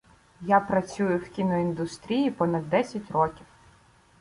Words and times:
Я 0.47 0.59
працюю 0.59 1.17
в 1.17 1.29
кіноіндустрії 1.29 2.31
понад 2.31 2.69
десять 2.69 3.11
років. 3.11 3.45